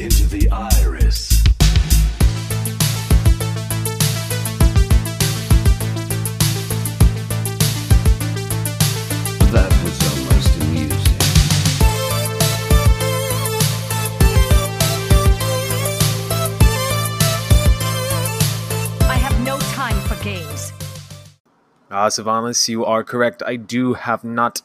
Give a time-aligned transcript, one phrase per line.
[0.00, 1.42] into the iris.
[9.52, 11.18] That was almost amusing.
[19.08, 20.72] I have no time for games.
[21.92, 23.44] Ah, Sylvanas, you are correct.
[23.46, 24.62] I do have not,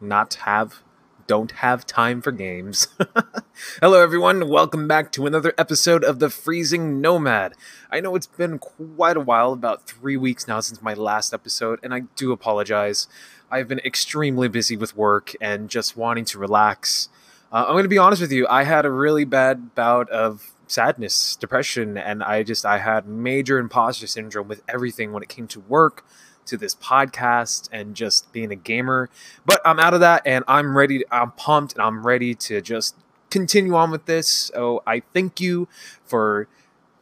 [0.00, 0.80] not have,
[1.26, 2.88] don't have time for games.
[3.80, 4.48] Hello, everyone.
[4.48, 7.54] Welcome back to another episode of The Freezing Nomad.
[7.90, 11.78] I know it's been quite a while, about three weeks now since my last episode,
[11.82, 13.08] and I do apologize.
[13.50, 17.08] I've been extremely busy with work and just wanting to relax.
[17.52, 18.46] Uh, I'm going to be honest with you.
[18.48, 23.58] I had a really bad bout of sadness, depression, and I just I had major
[23.58, 26.04] imposter syndrome with everything when it came to work,
[26.52, 29.10] to this podcast, and just being a gamer.
[29.44, 31.02] But I'm out of that, and I'm ready.
[31.10, 32.96] I'm pumped, and I'm ready to just
[33.30, 34.28] continue on with this.
[34.28, 35.66] So I thank you
[36.04, 36.46] for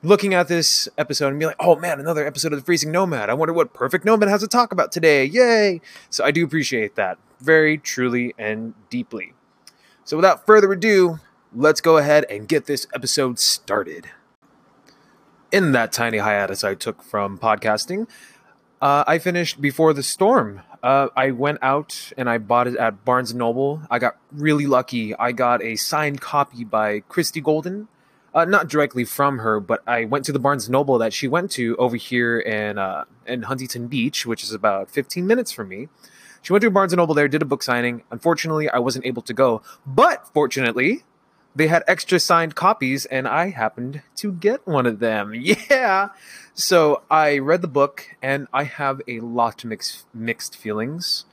[0.02, 3.28] looking at this episode and be like, oh man, another episode of the Freezing Nomad.
[3.28, 5.24] I wonder what Perfect Nomad has to talk about today.
[5.24, 5.80] Yay!
[6.08, 9.34] So I do appreciate that very truly and deeply.
[10.04, 11.20] So without further ado,
[11.54, 14.10] let's go ahead and get this episode started.
[15.52, 18.08] In that tiny hiatus I took from podcasting,
[18.80, 20.62] uh, I finished Before the Storm.
[20.82, 23.82] Uh, I went out and I bought it at Barnes & Noble.
[23.90, 25.14] I got really lucky.
[25.14, 27.88] I got a signed copy by Christie Golden.
[28.32, 31.50] Uh, not directly from her, but I went to the Barnes Noble that she went
[31.52, 35.88] to over here in uh, in Huntington Beach, which is about 15 minutes from me.
[36.40, 38.02] She went to Barnes and Noble there, did a book signing.
[38.10, 41.02] Unfortunately, I wasn't able to go, but fortunately,
[41.54, 45.34] they had extra signed copies, and I happened to get one of them.
[45.70, 46.10] Yeah.
[46.54, 51.24] So I read the book, and I have a lot of mixed mixed feelings.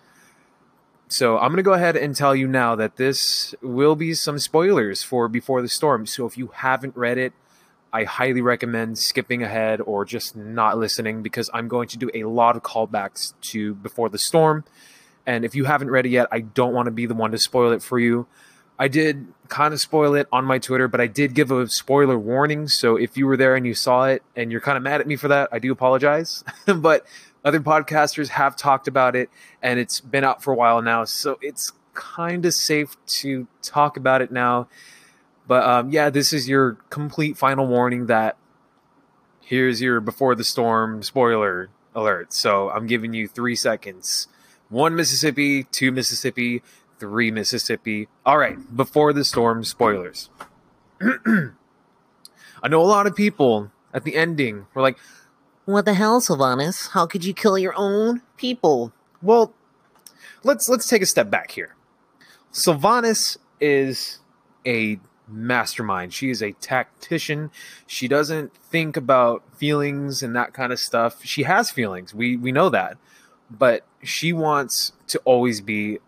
[1.10, 5.04] So I'm gonna go ahead and tell you now that this will be some spoilers
[5.04, 6.06] for Before the Storm.
[6.06, 7.34] So if you haven't read it,
[7.94, 12.24] I highly recommend skipping ahead or just not listening because I'm going to do a
[12.24, 14.66] lot of callbacks to Before the Storm.
[15.26, 17.38] And if you haven't read it yet, I don't want to be the one to
[17.38, 18.28] spoil it for you.
[18.80, 22.18] I did kind of spoil it on my Twitter, but I did give a spoiler
[22.18, 22.68] warning.
[22.68, 25.08] So if you were there and you saw it and you're kind of mad at
[25.08, 26.44] me for that, I do apologize.
[26.66, 27.06] but
[27.44, 29.30] other podcasters have talked about it
[29.62, 31.06] and it's been out for a while now.
[31.06, 34.68] So it's kind of safe to talk about it now.
[35.48, 38.38] But um, yeah, this is your complete final warning that
[39.42, 42.34] here's your before the storm spoiler alert.
[42.34, 44.28] So I'm giving you three seconds.
[44.70, 46.62] One Mississippi, two Mississippi,
[47.00, 48.08] three Mississippi.
[48.26, 50.30] All right, before the storm spoilers.
[51.02, 54.98] I know a lot of people at the ending were like,
[55.66, 56.90] What the hell, Sylvanas?
[56.92, 58.94] How could you kill your own people?
[59.22, 59.54] well,
[60.44, 61.76] let's let's take a step back here.
[62.54, 64.20] Sylvanas is
[64.66, 66.14] a mastermind.
[66.14, 67.52] She is a tactician.
[67.86, 71.24] She doesn't think about feelings and that kind of stuff.
[71.24, 72.14] She has feelings.
[72.14, 72.98] We we know that.
[73.50, 76.00] But she wants to always be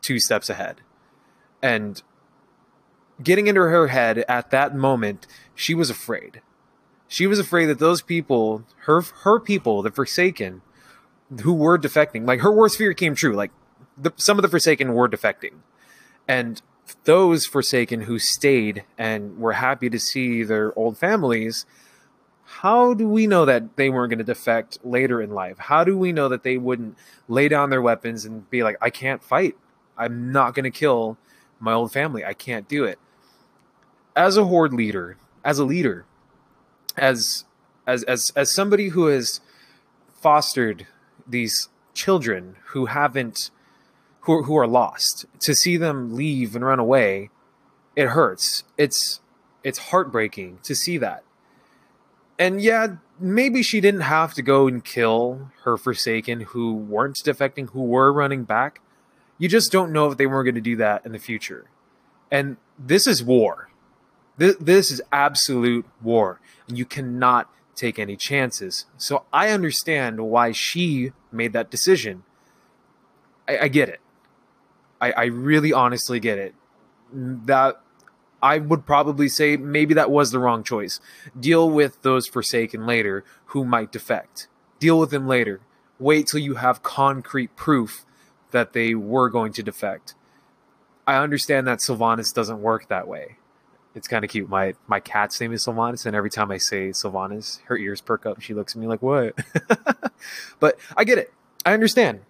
[0.00, 0.80] two steps ahead.
[1.62, 2.02] And
[3.22, 6.40] getting into her head at that moment, she was afraid.
[7.08, 10.60] She was afraid that those people, her her people, the Forsaken,
[11.42, 13.34] who were defecting, like her worst fear came true.
[13.34, 13.50] Like
[13.96, 15.54] the, some of the Forsaken were defecting,
[16.26, 16.60] and
[17.04, 21.64] those Forsaken who stayed and were happy to see their old families.
[22.44, 25.58] How do we know that they weren't going to defect later in life?
[25.58, 26.96] How do we know that they wouldn't
[27.28, 29.56] lay down their weapons and be like, "I can't fight.
[29.98, 31.18] I'm not going to kill
[31.60, 32.24] my old family.
[32.24, 32.98] I can't do it."
[34.16, 36.06] As a horde leader, as a leader,
[36.96, 37.44] as
[37.86, 39.40] as as as somebody who has
[40.20, 40.86] fostered
[41.26, 43.50] these children who haven't
[44.20, 47.30] who who are lost to see them leave and run away
[47.96, 49.20] it hurts it's
[49.64, 51.24] it's heartbreaking to see that
[52.38, 52.86] and yeah
[53.18, 58.12] maybe she didn't have to go and kill her forsaken who weren't defecting who were
[58.12, 58.80] running back
[59.38, 61.66] you just don't know if they weren't going to do that in the future.
[62.30, 63.70] And this is war.
[64.36, 68.86] This, this is absolute war and you cannot take any chances.
[68.96, 72.24] So i understand why she made that decision.
[73.48, 74.00] I, I get it.
[75.00, 76.54] I, I really honestly get it.
[77.12, 77.80] That
[78.40, 81.00] i would probably say maybe that was the wrong choice.
[81.38, 84.48] Deal with those forsaken later who might defect.
[84.78, 85.60] Deal with them later.
[85.98, 88.04] Wait till you have concrete proof
[88.50, 90.14] that they were going to defect
[91.06, 93.36] i understand that sylvanas doesn't work that way
[93.98, 94.48] it's kind of cute.
[94.48, 98.26] My my cat's name is Sylvanas, and every time I say Sylvanas, her ears perk
[98.26, 98.36] up.
[98.36, 99.36] And she looks at me like, "What?"
[100.60, 101.32] but I get it.
[101.66, 102.20] I understand.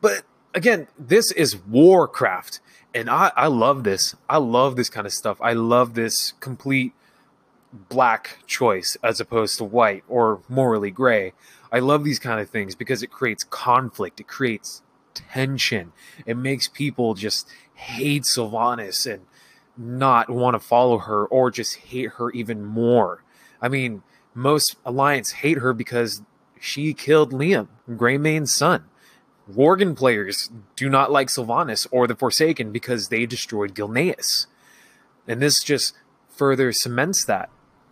[0.00, 0.22] But
[0.54, 2.60] again, this is Warcraft,
[2.94, 4.14] and I I love this.
[4.28, 5.38] I love this kind of stuff.
[5.40, 6.92] I love this complete
[7.88, 11.32] black choice as opposed to white or morally gray.
[11.72, 14.20] I love these kind of things because it creates conflict.
[14.20, 14.82] It creates
[15.30, 15.92] tension.
[16.24, 19.26] It makes people just hate Sylvanas and
[19.76, 23.22] not want to follow her or just hate her even more.
[23.60, 24.02] I mean,
[24.34, 26.22] most Alliance hate her because
[26.60, 28.84] she killed Liam, Greymane's son.
[29.52, 34.46] Worgen players do not like Sylvanas or the Forsaken because they destroyed Gilneas.
[35.28, 35.94] And this just
[36.28, 37.48] further cements that.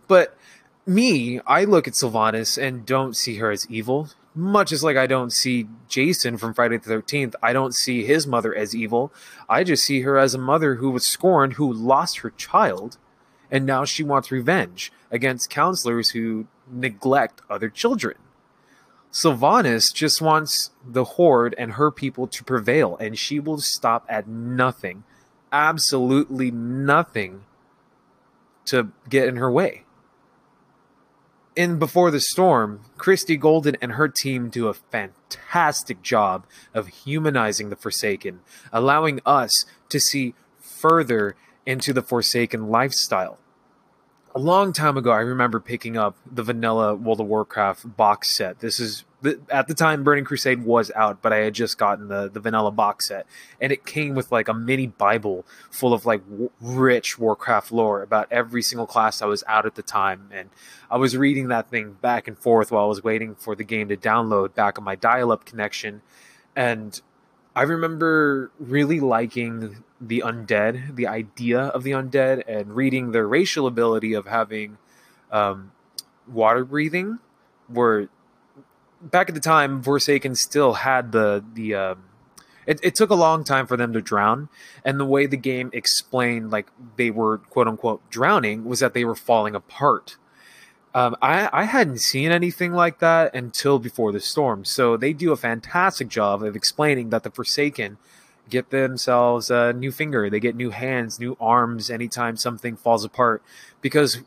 [0.07, 0.37] But
[0.85, 4.09] me, I look at Sylvanas and don't see her as evil.
[4.37, 8.27] Much as like I don't see Jason from Friday the 13th, I don't see his
[8.27, 9.13] mother as evil.
[9.47, 12.97] I just see her as a mother who was scorned, who lost her child,
[13.49, 18.17] and now she wants revenge against counselors who neglect other children.
[19.09, 24.27] Sylvanas just wants the Horde and her people to prevail, and she will stop at
[24.27, 25.05] nothing,
[25.53, 27.45] absolutely nothing,
[28.65, 29.84] to get in her way.
[31.55, 37.69] In Before the Storm, Christie Golden and her team do a fantastic job of humanizing
[37.69, 38.41] the Forsaken,
[38.73, 43.39] allowing us to see further into the Forsaken lifestyle
[44.35, 48.59] a long time ago, I remember picking up the vanilla World of Warcraft box set.
[48.59, 49.05] This is
[49.49, 52.69] at the time Burning Crusade was out, but I had just gotten the the vanilla
[52.69, 53.25] box set,
[53.61, 58.03] and it came with like a mini Bible full of like w- rich Warcraft lore
[58.03, 60.49] about every single class I was out at the time, and
[60.91, 63.87] I was reading that thing back and forth while I was waiting for the game
[63.87, 66.01] to download back on my dial-up connection,
[66.55, 67.01] and
[67.55, 73.65] I remember really liking the undead, the idea of the undead, and reading their racial
[73.65, 74.77] ability of having
[75.31, 75.71] um,
[76.27, 77.19] water breathing.
[77.67, 78.09] Where
[79.01, 81.75] back at the time, Forsaken still had the the.
[81.75, 82.03] Um,
[82.65, 84.49] it, it took a long time for them to drown,
[84.83, 86.67] and the way the game explained like
[86.97, 90.17] they were quote unquote drowning was that they were falling apart.
[90.95, 94.63] Um, I, I hadn't seen anything like that until before the storm.
[94.63, 97.97] So they do a fantastic job of explaining that the Forsaken
[98.49, 103.43] get themselves a new finger, they get new hands, new arms anytime something falls apart,
[103.81, 104.19] because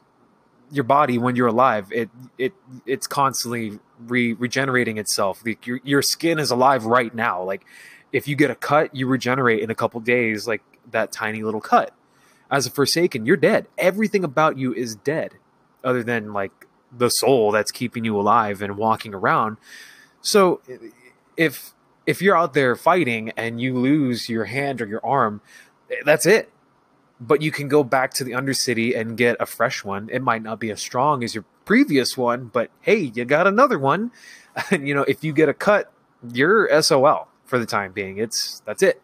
[0.71, 2.53] your body when you're alive, it it
[2.85, 5.41] it's constantly re- regenerating itself.
[5.47, 7.43] Like your your skin is alive right now.
[7.43, 7.65] Like
[8.13, 11.63] if you get a cut, you regenerate in a couple days, like that tiny little
[11.63, 11.95] cut.
[12.51, 13.69] As a Forsaken, you're dead.
[13.79, 15.37] Everything about you is dead
[15.89, 19.57] other than like the soul that's keeping you alive and walking around.
[20.21, 20.61] So
[21.37, 21.73] if
[22.07, 25.41] if you're out there fighting and you lose your hand or your arm,
[26.05, 26.51] that's it.
[27.21, 30.09] But you can go back to the Undercity and get a fresh one.
[30.11, 33.79] It might not be as strong as your previous one, but hey, you got another
[33.79, 34.11] one.
[34.73, 35.93] And you know, if you get a cut,
[36.33, 38.19] you're SOL for the time being.
[38.19, 39.01] It's that's it.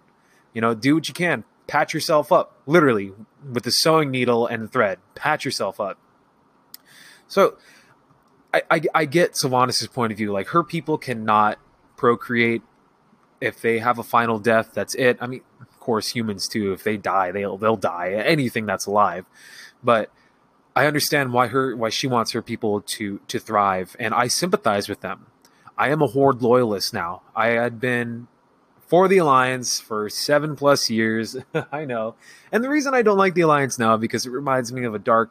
[0.52, 1.44] You know, do what you can.
[1.68, 3.12] Patch yourself up, literally,
[3.52, 4.98] with the sewing needle and thread.
[5.14, 5.96] Patch yourself up.
[7.28, 7.56] So
[8.52, 10.32] I, I, I get Sylvanas' point of view.
[10.32, 11.58] Like her people cannot
[11.96, 12.62] procreate
[13.40, 14.70] if they have a final death.
[14.74, 15.18] That's it.
[15.20, 16.72] I mean, of course, humans too.
[16.72, 18.12] If they die, they'll they'll die.
[18.12, 19.26] Anything that's alive.
[19.82, 20.10] But
[20.76, 24.88] I understand why her why she wants her people to to thrive, and I sympathize
[24.88, 25.26] with them.
[25.76, 27.22] I am a horde loyalist now.
[27.34, 28.28] I had been
[28.86, 31.36] for the alliance for seven plus years.
[31.72, 32.14] I know,
[32.50, 34.98] and the reason I don't like the alliance now because it reminds me of a
[34.98, 35.30] dark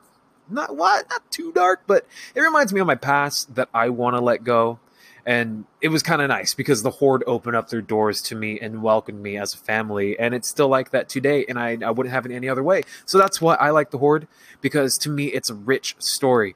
[0.49, 4.15] not what not too dark, but it reminds me of my past that I want
[4.15, 4.79] to let go.
[5.25, 8.59] And it was kind of nice because the Horde opened up their doors to me
[8.59, 10.19] and welcomed me as a family.
[10.19, 11.45] And it's still like that today.
[11.47, 12.83] And I, I wouldn't have it any other way.
[13.05, 14.27] So that's why I like the Horde
[14.59, 16.55] because to me, it's a rich story.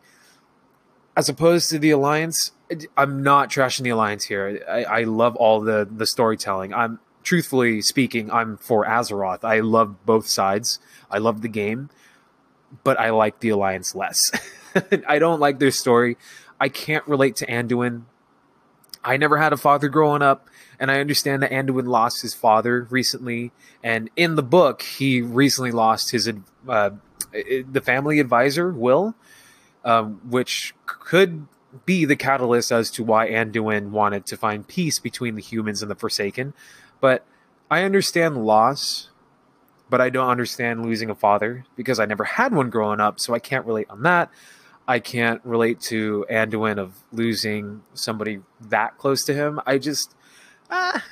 [1.16, 2.52] As opposed to the Alliance,
[2.98, 4.62] I'm not trashing the Alliance here.
[4.70, 6.74] I, I love all the, the storytelling.
[6.74, 9.44] I'm truthfully speaking, I'm for Azeroth.
[9.44, 10.80] I love both sides.
[11.10, 11.90] I love the game
[12.84, 14.32] but I like the Alliance less.
[15.08, 16.18] I don't like their story.
[16.60, 18.04] I can't relate to Anduin.
[19.04, 22.88] I never had a father growing up, and I understand that Anduin lost his father
[22.90, 23.52] recently.
[23.84, 26.30] And in the book, he recently lost his
[26.68, 26.92] uh,
[27.32, 29.16] the family advisor, Will,
[29.86, 31.48] um, which could
[31.86, 35.92] be the catalyst as to why Anduin wanted to find peace between the humans and
[35.92, 36.54] the Forsaken.
[37.00, 37.26] But
[37.70, 39.10] I understand loss
[39.90, 43.34] but I don't understand losing a father because I never had one growing up, so
[43.34, 44.30] I can't relate on that.
[44.88, 49.60] I can't relate to Anduin of losing somebody that close to him.
[49.66, 50.16] I just,
[50.72, 51.04] ah,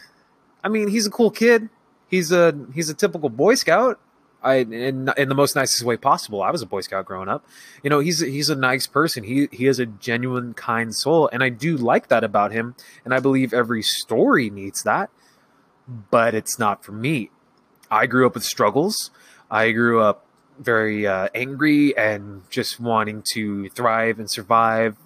[0.64, 1.70] I mean, he's a cool kid.
[2.08, 4.00] He's a he's a typical Boy Scout.
[4.44, 6.42] I in in the most nicest way possible.
[6.44, 7.46] I was a Boy Scout growing up.
[7.84, 9.24] You know, he's he's a nice person.
[9.24, 12.76] He he has a genuine, kind soul, and I do like that about him.
[13.04, 15.10] And I believe every story needs that.
[15.88, 17.30] but it's not for me.
[17.96, 19.10] I grew up with struggles.
[19.50, 20.26] I grew up
[20.60, 24.98] very uh, angry and just wanting to thrive and survive.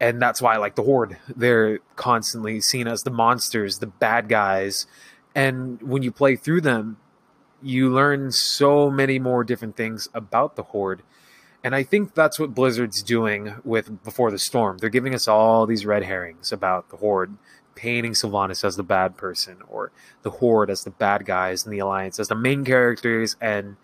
[0.00, 1.18] And that's why I like the Horde.
[1.34, 4.86] They're constantly seen as the monsters, the bad guys.
[5.34, 6.96] And when you play through them,
[7.62, 11.02] you learn so many more different things about the Horde.
[11.62, 14.78] And I think that's what Blizzard's doing with Before the Storm.
[14.78, 17.36] They're giving us all these red herrings about the Horde,
[17.76, 19.92] painting Sylvanas as the bad person, or
[20.22, 23.76] the Horde as the bad guys, and the Alliance as the main characters, and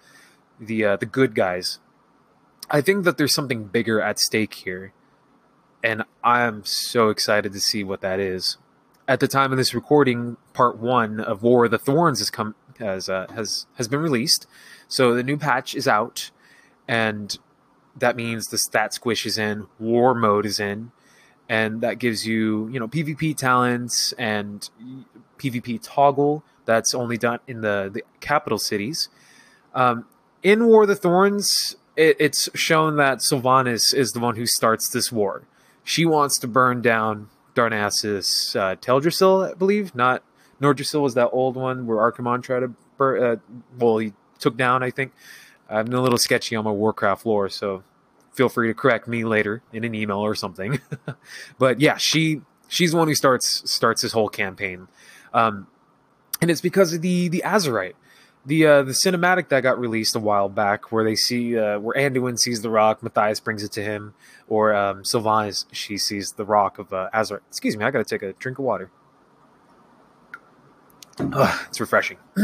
[0.59, 1.79] the uh, the good guys.
[2.69, 4.93] I think that there's something bigger at stake here,
[5.85, 8.57] and I'm so excited to see what that is.
[9.07, 12.55] At the time of this recording, Part One of War of the Thorns has come
[12.79, 14.47] has uh, has has been released,
[14.89, 16.31] so the new patch is out,
[16.89, 17.39] and
[17.97, 20.93] that means the stat squish is in, War mode is in,
[21.53, 24.71] and that gives you you know PvP talents and
[25.37, 29.11] PvP toggle that's only done in the the capital cities.
[29.75, 30.07] Um,
[30.43, 34.89] in War of the Thorns, it, it's shown that Sylvanas is the one who starts
[34.89, 35.43] this war.
[35.85, 39.95] She wants to burn down Darnassus uh, Teldrassil, I believe.
[39.95, 40.23] Not
[40.59, 43.23] Nordrassil was that old one where Archimonde tried to burn.
[43.23, 43.37] Uh,
[43.79, 45.13] well, he took down, I think.
[45.69, 47.83] I'm a little sketchy on my Warcraft lore, so
[48.33, 50.81] feel free to correct me later in an email or something.
[51.59, 54.89] but yeah, she she's the one who starts starts this whole campaign,
[55.33, 55.67] um,
[56.41, 57.95] and it's because of the the Azerite
[58.45, 61.97] the uh, the cinematic that got released a while back, where they see uh, where
[61.97, 64.15] Anduin sees the rock, Mathias brings it to him,
[64.49, 67.43] or um, Sylvanas she sees the rock of uh, Azar.
[67.49, 68.91] Excuse me, I got to take a drink of water.
[71.21, 72.17] Ugh, it's refreshing.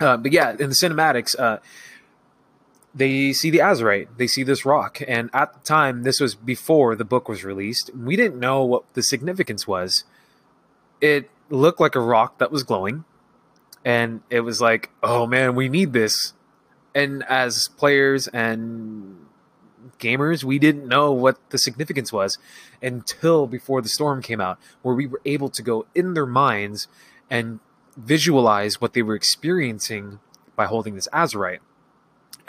[0.00, 1.58] uh, but yeah, in the cinematics, uh,
[2.94, 4.08] they see the Azerite.
[4.16, 7.90] They see this rock, and at the time, this was before the book was released.
[7.94, 10.04] We didn't know what the significance was.
[11.00, 13.04] It looked like a rock that was glowing
[13.84, 16.34] and it was like, oh man, we need this.
[16.94, 19.26] And as players and
[19.98, 22.38] gamers, we didn't know what the significance was
[22.82, 26.88] until before the storm came out, where we were able to go in their minds
[27.30, 27.60] and
[27.96, 30.20] visualize what they were experiencing
[30.54, 31.60] by holding this Azerite.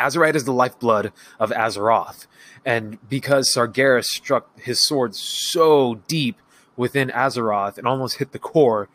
[0.04, 2.28] Azerite is the lifeblood of Azeroth.
[2.66, 6.38] And because Sargeras struck his sword so deep
[6.76, 8.90] within Azeroth and almost hit the core,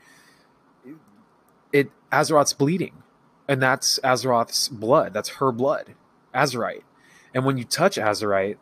[1.73, 3.03] it Azeroth's bleeding,
[3.47, 5.13] and that's Azeroth's blood.
[5.13, 5.95] That's her blood,
[6.35, 6.85] Azerite.
[7.35, 8.57] And when you touch Azerite,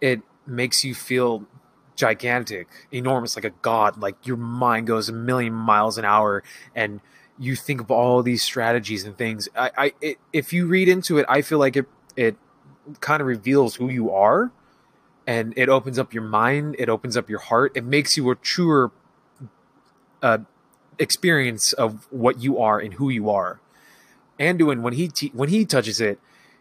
[0.00, 1.46] it makes you feel
[1.96, 3.98] gigantic, enormous, like a god.
[3.98, 6.42] Like your mind goes a million miles an hour,
[6.74, 7.00] and
[7.38, 9.48] you think of all these strategies and things.
[9.56, 12.36] I, I it, if you read into it, I feel like it it
[13.00, 14.50] kind of reveals who you are,
[15.26, 16.76] and it opens up your mind.
[16.78, 17.72] It opens up your heart.
[17.74, 18.90] It makes you a truer.
[20.22, 20.38] Uh,
[20.98, 23.60] experience of what you are and who you are.
[24.38, 26.18] Anduin, when he te- when he touches it,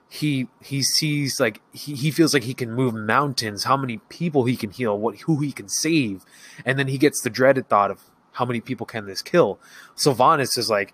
[0.07, 4.45] he he sees like he, he feels like he can move mountains, how many people
[4.45, 6.23] he can heal, what who he can save,
[6.65, 8.03] and then he gets the dreaded thought of
[8.35, 9.59] how many people can this kill.
[9.95, 10.93] Sylvanas is like,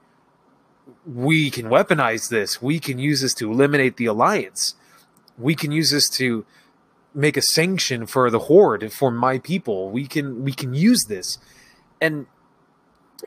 [1.06, 2.62] we can weaponize this.
[2.62, 4.76] We can use this to eliminate the alliance.
[5.38, 6.46] We can use this to
[7.14, 9.90] make a sanction for the horde for my people.
[9.90, 11.38] We can we can use this,
[12.00, 12.26] and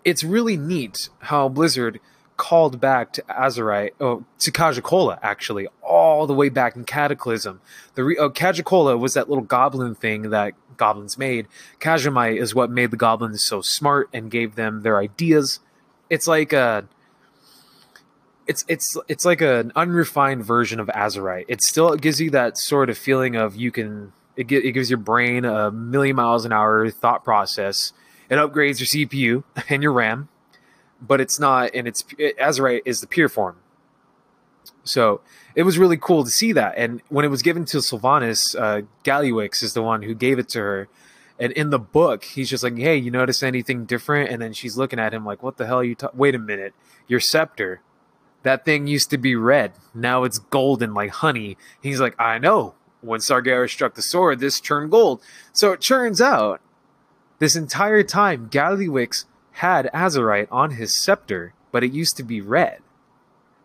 [0.04, 2.00] it's really neat how Blizzard
[2.36, 7.60] called back to Azerite, oh, to Kaja'Cola actually, all the way back in Cataclysm.
[7.94, 11.46] The re- oh, Kaja'Cola was that little goblin thing that goblins made.
[11.80, 15.60] Khajiit is what made the goblins so smart and gave them their ideas.
[16.10, 16.88] It's like a
[18.46, 21.46] it's it's it's like an unrefined version of Azerite.
[21.48, 24.98] It still gives you that sort of feeling of you can it, it gives your
[24.98, 27.92] brain a million miles an hour thought process
[28.28, 30.28] it upgrades your CPU and your RAM,
[31.00, 33.56] but it's not, and it's Azerite is the pure form.
[34.84, 35.20] So
[35.54, 36.74] it was really cool to see that.
[36.76, 38.82] And when it was given to Sylvanas, uh,
[39.62, 40.88] is the one who gave it to her.
[41.38, 44.76] And in the book, he's just like, "Hey, you notice anything different?" And then she's
[44.76, 45.96] looking at him like, "What the hell are you?
[45.96, 46.74] Ta- Wait a minute,
[47.08, 47.80] your scepter,
[48.44, 49.72] that thing used to be red.
[49.92, 52.74] Now it's golden like honey." He's like, "I know.
[53.00, 55.20] When Sargeras struck the sword, this turned gold."
[55.52, 56.60] So it turns out
[57.40, 62.78] this entire time, Gallywix had Azerite on his scepter, but it used to be red.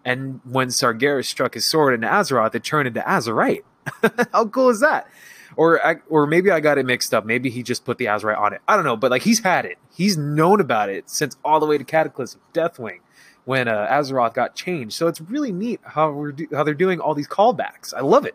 [0.10, 3.62] And when Sargeras struck his sword into Azeroth, it turned into Azerite.
[4.34, 5.08] How cool is that?
[5.56, 7.26] Or, or maybe I got it mixed up.
[7.26, 8.62] Maybe he just put the Azerite on it.
[8.68, 9.78] I don't know, but like he's had it.
[9.94, 13.02] He's known about it since all the way to Cataclysm, Deathwing,
[13.46, 14.96] when uh, Azeroth got changed.
[14.96, 17.94] So it's really neat how we're do- how they're doing all these callbacks.
[17.94, 18.34] I love it.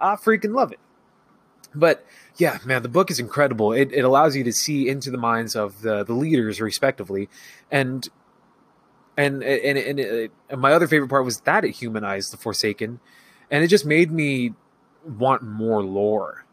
[0.00, 0.78] I freaking love it.
[1.74, 2.06] But
[2.36, 3.72] yeah, man, the book is incredible.
[3.72, 7.28] It, it allows you to see into the minds of the, the leaders, respectively.
[7.72, 8.08] And
[9.16, 13.00] and and and, it, and my other favorite part was that it humanized the Forsaken,
[13.50, 14.54] and it just made me
[15.06, 16.44] want more lore.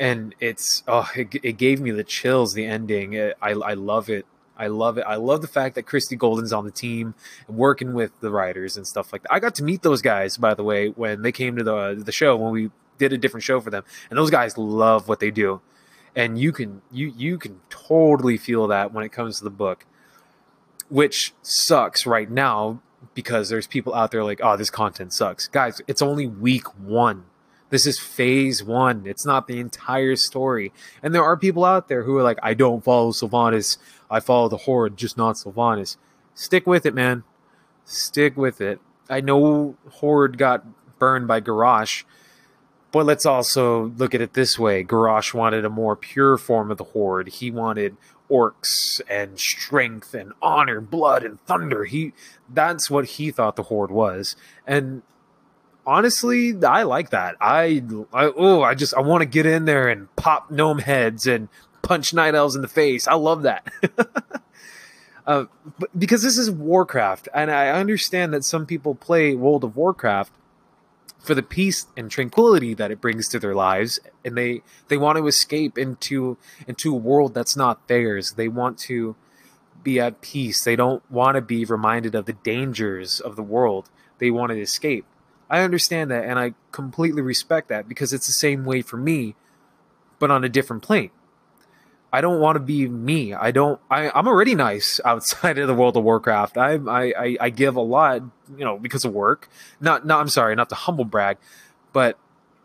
[0.00, 2.54] And it's oh, it, it gave me the chills.
[2.54, 4.26] The ending, It- I I love it.
[4.56, 5.04] I love it.
[5.06, 7.14] I love the fact that Christie Golden's on the team
[7.46, 9.32] and working with the writers and stuff like that.
[9.32, 12.12] I got to meet those guys, by the way, when they came to the the
[12.12, 15.30] show when we did a different show for them, and those guys love what they
[15.30, 15.60] do,
[16.16, 19.86] and you can you you can totally feel that when it comes to the book,
[20.88, 22.80] which sucks right now
[23.14, 25.80] because there's people out there like, oh, this content sucks, guys.
[25.86, 27.24] It's only week one.
[27.70, 29.02] This is phase one.
[29.06, 30.72] It's not the entire story.
[31.02, 33.76] And there are people out there who are like, I don't follow Sylvanas.
[34.10, 35.96] I follow the Horde, just not Sylvanas.
[36.34, 37.24] Stick with it, man.
[37.84, 38.80] Stick with it.
[39.10, 40.64] I know Horde got
[40.98, 42.04] burned by Garrosh,
[42.90, 44.82] but let's also look at it this way.
[44.82, 47.28] Garrosh wanted a more pure form of the Horde.
[47.28, 47.96] He wanted
[48.30, 51.84] orcs and strength and honor, blood and thunder.
[51.84, 52.12] He
[52.48, 54.36] that's what he thought the Horde was.
[54.66, 55.02] And
[55.86, 57.36] honestly, I like that.
[57.40, 57.82] I,
[58.12, 61.48] I oh, I just I want to get in there and pop gnome heads and
[61.82, 63.08] punch night elves in the face.
[63.08, 63.66] I love that.
[65.26, 65.46] uh,
[65.96, 70.32] because this is Warcraft, and I understand that some people play World of Warcraft
[71.18, 75.18] for the peace and tranquility that it brings to their lives, and they they want
[75.18, 78.32] to escape into into a world that's not theirs.
[78.32, 79.16] They want to
[79.82, 80.62] be at peace.
[80.64, 83.90] They don't want to be reminded of the dangers of the world.
[84.18, 85.04] They want to escape.
[85.50, 89.34] I understand that and I completely respect that because it's the same way for me,
[90.18, 91.10] but on a different plane.
[92.12, 93.34] I don't want to be me.
[93.34, 93.80] I don't.
[93.90, 96.56] I, I'm already nice outside of the World of Warcraft.
[96.56, 98.22] I, I I I give a lot,
[98.56, 99.48] you know, because of work.
[99.80, 100.20] Not not.
[100.20, 101.38] I'm sorry, not to humble brag,
[101.92, 102.18] but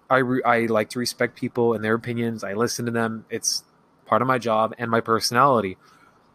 [0.10, 2.44] I re, I like to respect people and their opinions.
[2.44, 3.26] I listen to them.
[3.30, 3.64] It's
[4.06, 5.78] part of my job and my personality.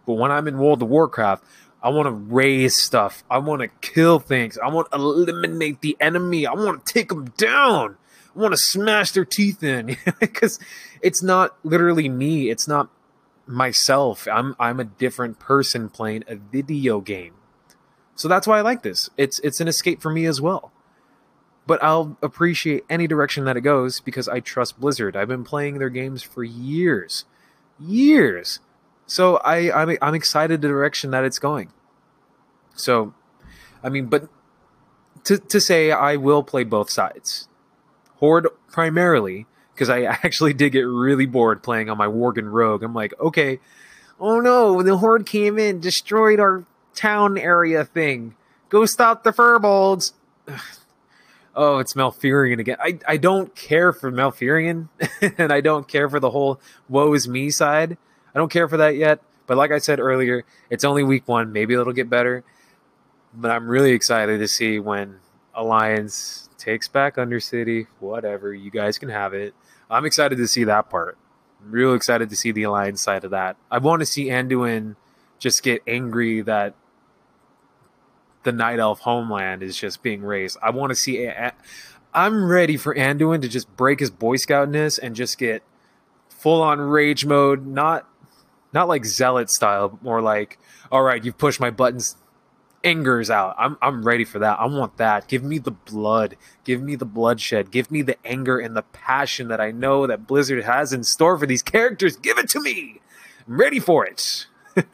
[0.06, 1.44] But when I'm in World of Warcraft,
[1.82, 3.22] I want to raise stuff.
[3.30, 4.58] I want to kill things.
[4.58, 6.46] I want to eliminate the enemy.
[6.46, 7.96] I want to take them down.
[8.34, 10.58] I want to smash their teeth in because
[11.02, 12.50] it's not literally me.
[12.50, 12.90] It's not
[13.48, 14.28] myself.
[14.30, 17.34] I'm I'm a different person playing a video game.
[18.14, 19.10] So that's why I like this.
[19.16, 20.72] It's it's an escape for me as well.
[21.66, 25.16] But I'll appreciate any direction that it goes because I trust Blizzard.
[25.16, 27.24] I've been playing their games for years.
[27.78, 28.60] Years.
[29.06, 31.72] So I I'm I'm excited the direction that it's going.
[32.74, 33.14] So
[33.82, 34.28] I mean, but
[35.24, 37.48] to to say I will play both sides.
[38.16, 39.46] Horde primarily
[39.78, 42.82] because I actually did get really bored playing on my Worgen Rogue.
[42.82, 43.60] I'm like, okay,
[44.18, 46.64] oh no, the Horde came in, destroyed our
[46.94, 48.34] town area thing.
[48.68, 50.12] Go stop the furbolgs.
[51.56, 52.76] Oh, it's Malfurion again.
[52.78, 54.90] I, I don't care for Malfurion,
[55.38, 57.98] and I don't care for the whole woe is me side.
[58.32, 59.20] I don't care for that yet.
[59.48, 61.52] But like I said earlier, it's only week one.
[61.52, 62.44] Maybe it'll get better.
[63.34, 65.16] But I'm really excited to see when
[65.52, 67.88] Alliance takes back Undercity.
[67.98, 69.52] Whatever, you guys can have it.
[69.90, 71.16] I'm excited to see that part.
[71.62, 73.56] I'm real excited to see the Alliance side of that.
[73.70, 74.96] I want to see Anduin
[75.38, 76.74] just get angry that
[78.44, 80.58] the Night Elf homeland is just being razed.
[80.62, 81.24] I want to see.
[81.24, 81.54] A-
[82.14, 85.62] I'm ready for Anduin to just break his Boy Scoutness and just get
[86.28, 87.66] full on rage mode.
[87.66, 88.08] Not
[88.72, 90.58] not like zealot style, but more like,
[90.92, 92.16] all right, you've pushed my buttons.
[92.84, 93.56] Anger's out.
[93.58, 94.60] I'm I'm ready for that.
[94.60, 95.26] I want that.
[95.28, 96.36] Give me the blood.
[96.64, 97.70] Give me the bloodshed.
[97.70, 101.36] Give me the anger and the passion that I know that Blizzard has in store
[101.36, 102.16] for these characters.
[102.16, 103.00] Give it to me.
[103.46, 104.46] I'm ready for it.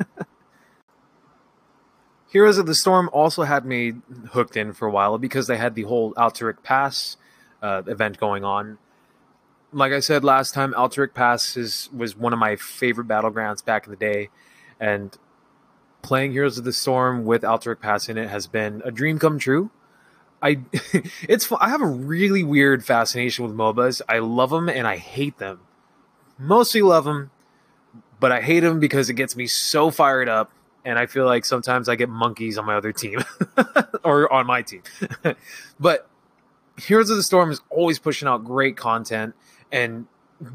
[2.34, 3.92] Heroes of the Storm also had me
[4.30, 7.16] hooked in for a while because they had the whole Alterac Pass
[7.62, 8.78] uh, event going on.
[9.72, 13.86] Like I said last time, Alterac Pass is, was one of my favorite battlegrounds back
[13.86, 14.30] in the day,
[14.80, 15.16] and
[16.04, 19.38] playing Heroes of the Storm with Alterac Pass in it has been a dream come
[19.38, 19.70] true.
[20.42, 20.60] I
[21.28, 24.02] it's I have a really weird fascination with MOBAs.
[24.08, 25.60] I love them and I hate them.
[26.38, 27.30] Mostly love them,
[28.20, 30.52] but I hate them because it gets me so fired up
[30.84, 33.24] and I feel like sometimes I get monkeys on my other team
[34.04, 34.82] or on my team.
[35.80, 36.08] but
[36.76, 39.34] Heroes of the Storm is always pushing out great content,
[39.72, 40.06] and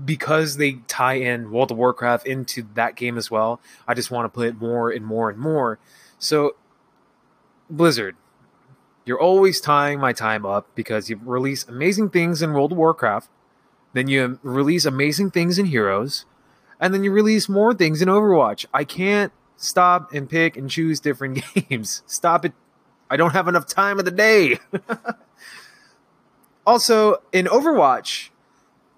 [0.06, 4.26] because they tie in World of Warcraft into that game as well, I just want
[4.26, 5.80] to play it more and more and more.
[6.18, 6.56] So,
[7.70, 8.16] Blizzard,
[9.06, 13.30] you're always tying my time up because you release amazing things in World of Warcraft,
[13.94, 16.26] then you release amazing things in Heroes,
[16.80, 18.66] and then you release more things in Overwatch.
[18.74, 22.04] I can't stop and pick and choose different games.
[22.06, 22.54] Stop it.
[23.10, 24.60] I don't have enough time of the day.
[26.68, 28.30] also, in Overwatch,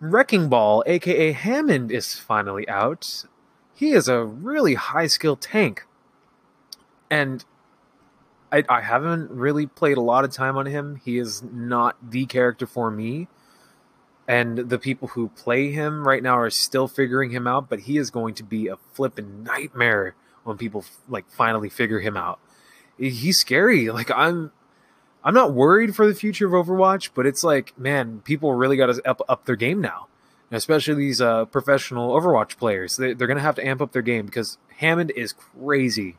[0.02, 3.26] Wrecking Ball, aka Hammond, is finally out.
[3.76, 5.86] He is a really high skill tank.
[7.12, 7.46] And
[8.52, 10.96] I, I haven't really played a lot of time on him.
[10.96, 13.28] He is not the character for me.
[14.28, 17.98] And the people who play him right now are still figuring him out, but he
[17.98, 22.40] is going to be a flippin' nightmare when people like finally figure him out.
[22.98, 23.92] He's scary.
[23.92, 24.52] Like I'm
[25.24, 28.88] I'm not worried for the future of Overwatch, but it's like, man, people really got
[28.88, 30.08] to up, up their game now.
[30.54, 32.98] Especially these uh, professional Overwatch players.
[32.98, 36.18] They, they're going to have to amp up their game because Hammond is crazy.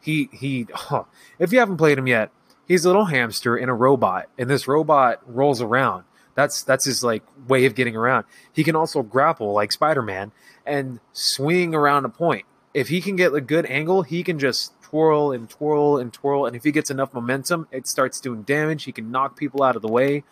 [0.00, 0.66] He he.
[0.72, 1.04] Huh.
[1.38, 2.32] If you haven't played him yet,
[2.66, 6.04] he's a little hamster in a robot, and this robot rolls around.
[6.34, 8.24] That's that's his like way of getting around.
[8.52, 10.32] He can also grapple like Spider Man
[10.66, 12.46] and swing around a point.
[12.74, 16.46] If he can get a good angle, he can just twirl and twirl and twirl.
[16.46, 18.84] And if he gets enough momentum, it starts doing damage.
[18.84, 20.24] He can knock people out of the way.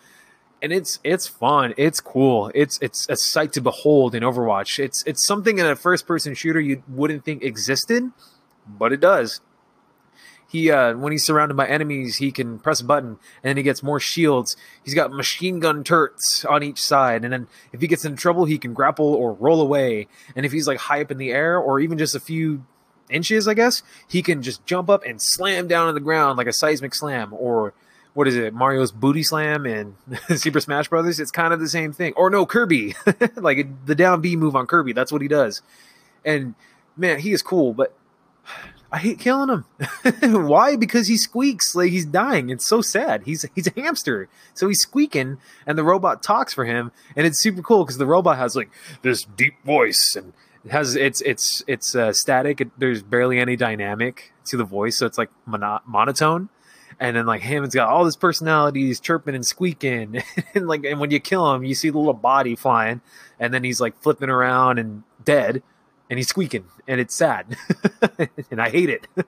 [0.61, 1.73] And it's it's fun.
[1.77, 2.51] It's cool.
[2.55, 4.79] It's it's a sight to behold in Overwatch.
[4.79, 8.11] It's it's something in a first person shooter you wouldn't think existed,
[8.67, 9.41] but it does
[10.47, 13.63] he uh, when he's surrounded by enemies, he can press a button and then he
[13.63, 14.55] gets more shields.
[14.83, 18.45] He's got machine gun turrets on each side, and then if he gets in trouble,
[18.45, 20.07] he can grapple or roll away.
[20.35, 22.65] And if he's like high up in the air or even just a few
[23.09, 26.47] inches, I guess, he can just jump up and slam down on the ground like
[26.47, 27.73] a seismic slam or
[28.13, 29.95] what is it, Mario's booty slam in
[30.37, 31.19] Super Smash Brothers?
[31.19, 32.13] It's kind of the same thing.
[32.15, 32.95] Or no, Kirby,
[33.35, 34.93] like the down B move on Kirby.
[34.93, 35.61] That's what he does.
[36.25, 36.55] And
[36.95, 37.95] man, he is cool, but
[38.91, 39.65] I hate killing him.
[40.47, 40.75] Why?
[40.75, 42.49] Because he squeaks like he's dying.
[42.49, 43.23] It's so sad.
[43.23, 47.39] He's he's a hamster, so he's squeaking, and the robot talks for him, and it's
[47.39, 48.69] super cool because the robot has like
[49.01, 52.61] this deep voice and it has it's it's it's uh, static.
[52.61, 56.49] It, there's barely any dynamic to the voice, so it's like mono- monotone.
[56.99, 58.85] And then like Hammond's got all this personality.
[58.87, 60.23] He's chirping and squeaking,
[60.55, 63.01] and like and when you kill him, you see the little body flying,
[63.39, 65.61] and then he's like flipping around and dead
[66.09, 67.57] and he's squeaking and it's sad
[68.51, 69.07] and i hate it.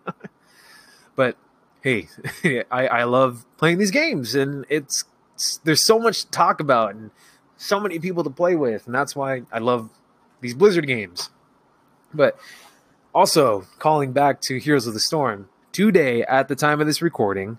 [1.15, 1.35] But
[1.81, 2.07] hey
[2.71, 5.03] I, I love playing these games and it's,
[5.35, 7.11] it's there's so much to talk about and
[7.57, 9.89] so many people to play with and that's why i love
[10.41, 11.29] these blizzard games.
[12.13, 12.39] But
[13.13, 17.57] also calling back to heroes of the storm today at the time of this recording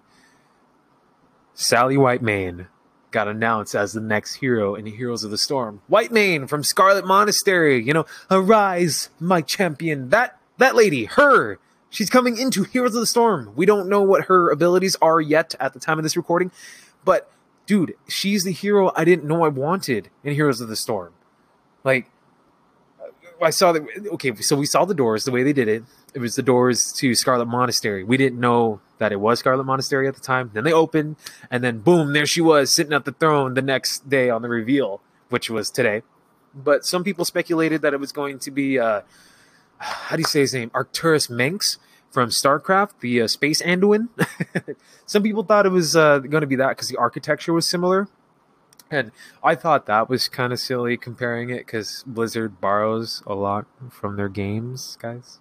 [1.54, 2.66] sally whitemane
[3.10, 5.82] got announced as the next hero in Heroes of the Storm.
[5.90, 10.10] Whitemane from Scarlet Monastery, you know, arise, my champion.
[10.10, 13.52] That that lady, her, she's coming into Heroes of the Storm.
[13.56, 16.50] We don't know what her abilities are yet at the time of this recording,
[17.04, 17.30] but
[17.66, 21.12] dude, she's the hero I didn't know I wanted in Heroes of the Storm.
[21.84, 22.10] Like
[23.42, 25.84] I saw that okay, so we saw the doors the way they did it.
[26.14, 28.02] It was the doors to Scarlet Monastery.
[28.04, 30.50] We didn't know that it was Scarlet Monastery at the time.
[30.52, 31.16] Then they opened,
[31.50, 34.48] and then boom, there she was sitting at the throne the next day on the
[34.48, 36.02] reveal, which was today.
[36.54, 39.02] But some people speculated that it was going to be uh,
[39.80, 40.70] how do you say his name?
[40.74, 41.78] Arcturus Mengsk
[42.10, 44.08] from StarCraft, the uh, space Anduin.
[45.06, 48.08] some people thought it was uh, going to be that because the architecture was similar.
[48.90, 53.66] And I thought that was kind of silly comparing it because Blizzard borrows a lot
[53.88, 55.38] from their games, guys.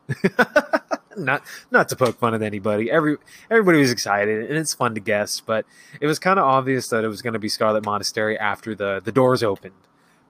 [1.17, 2.91] not not to poke fun at anybody.
[2.91, 3.17] Every
[3.49, 5.65] everybody was excited and it's fun to guess, but
[5.99, 9.01] it was kind of obvious that it was going to be Scarlet Monastery after the
[9.03, 9.73] the doors opened.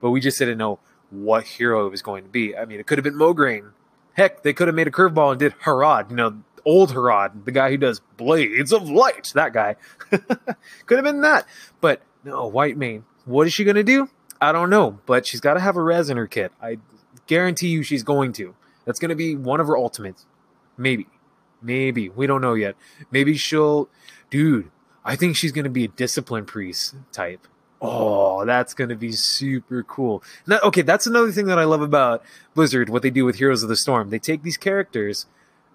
[0.00, 0.78] But we just didn't know
[1.10, 2.56] what hero it was going to be.
[2.56, 3.72] I mean, it could have been Mograine.
[4.14, 7.52] Heck, they could have made a curveball and did Herod, you know, old Herod, the
[7.52, 9.30] guy who does Blades of Light.
[9.34, 9.76] That guy
[10.10, 11.46] could have been that,
[11.80, 14.08] but no, Whitemane what is she going to do?
[14.40, 16.52] I don't know, but she's got to have a res in her kit.
[16.60, 16.78] I
[17.26, 18.54] guarantee you she's going to.
[18.84, 20.26] That's going to be one of her ultimates.
[20.76, 21.06] Maybe.
[21.62, 22.08] Maybe.
[22.08, 22.76] We don't know yet.
[23.10, 23.88] Maybe she'll.
[24.30, 24.70] Dude,
[25.04, 27.46] I think she's going to be a discipline priest type.
[27.82, 30.22] Oh, that's going to be super cool.
[30.46, 32.22] Now, okay, that's another thing that I love about
[32.54, 34.10] Blizzard, what they do with Heroes of the Storm.
[34.10, 35.26] They take these characters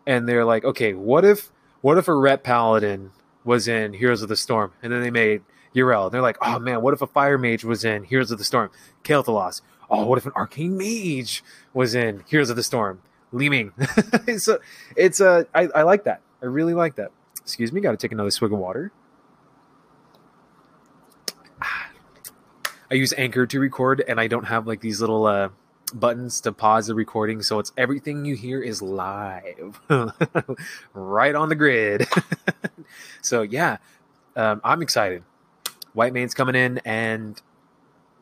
[0.06, 3.12] and they're like, okay, what if what if a ret paladin
[3.44, 4.74] was in Heroes of the Storm?
[4.84, 5.42] And then they made
[5.76, 6.12] Yrel.
[6.12, 8.72] They're like, oh man, what if a fire mage was in Heroes of the Storm?
[9.04, 9.62] Kael'thas.
[9.90, 13.02] Oh, what if an arcane mage was in Heroes of the Storm?
[13.32, 13.74] Li-Ming.
[14.38, 14.60] So
[14.96, 16.22] it's uh, I, I like that.
[16.42, 17.12] I really like that.
[17.42, 18.92] Excuse me, got to take another swig of water.
[21.62, 25.50] I use Anchor to record, and I don't have like these little uh,
[25.94, 29.80] buttons to pause the recording, so it's everything you hear is live,
[30.94, 32.08] right on the grid.
[33.22, 33.78] so yeah,
[34.36, 35.24] um, I'm excited.
[35.96, 37.42] Whitemane's coming in, and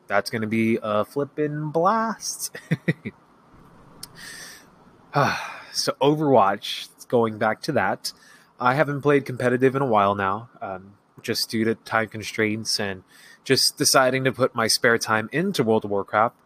[0.06, 2.56] that's going to be a flippin' blast.
[5.72, 8.12] so Overwatch, going back to that,
[8.60, 13.02] I haven't played competitive in a while now, um, just due to time constraints and
[13.42, 16.36] just deciding to put my spare time into World of Warcraft.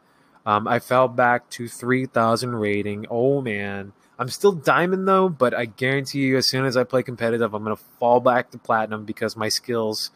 [0.47, 3.07] Um, I fell back to 3,000 rating.
[3.11, 7.03] Oh man, I'm still diamond though, but I guarantee you, as soon as I play
[7.03, 10.11] competitive, I'm gonna fall back to platinum because my skills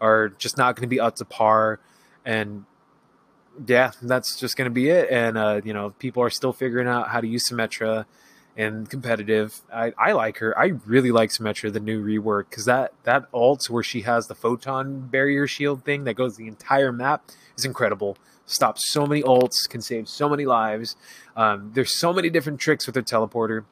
[0.00, 1.80] are just not gonna be up to par,
[2.24, 2.64] and
[3.66, 5.10] yeah, that's just gonna be it.
[5.10, 8.06] And uh, you know, people are still figuring out how to use Symmetra
[8.56, 9.60] and competitive.
[9.72, 10.58] I, I like her.
[10.58, 14.34] I really like Symmetra, the new rework, because that that ult where she has the
[14.34, 18.16] photon barrier shield thing that goes the entire map is incredible.
[18.46, 20.96] Stops so many ults, can save so many lives.
[21.36, 23.64] Um, there's so many different tricks with her teleporter.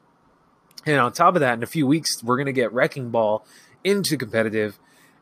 [0.85, 3.45] And on top of that, in a few weeks, we're gonna get Wrecking Ball
[3.83, 4.77] into competitive,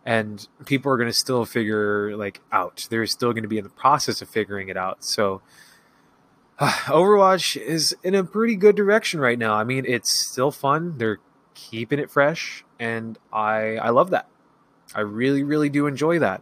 [0.05, 2.87] and people are gonna still figure like out.
[2.89, 5.03] They're still gonna be in the process of figuring it out.
[5.03, 5.41] So
[6.59, 9.53] Overwatch is in a pretty good direction right now.
[9.53, 10.97] I mean, it's still fun.
[10.97, 11.19] They're
[11.53, 14.27] keeping it fresh, and I I love that.
[14.93, 16.41] I really really do enjoy that.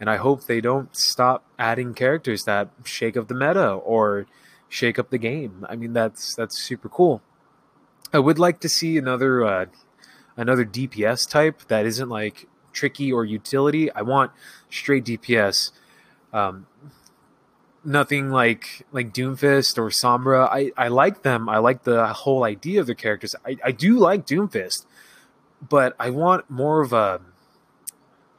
[0.00, 4.26] And I hope they don't stop adding characters that shake up the meta or
[4.68, 5.64] shake up the game.
[5.68, 7.22] I mean, that's that's super cool.
[8.12, 9.66] I would like to see another uh,
[10.36, 13.90] another DPS type that isn't like tricky or utility.
[13.92, 14.32] I want
[14.70, 15.72] straight DPS.
[16.32, 16.66] Um,
[17.84, 20.48] nothing like like Doomfist or Sombra.
[20.50, 21.48] I, I like them.
[21.48, 23.34] I like the whole idea of the characters.
[23.46, 24.86] I, I do like Doomfist,
[25.66, 27.20] but I want more of a